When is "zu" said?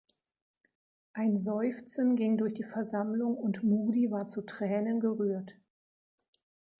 4.25-4.41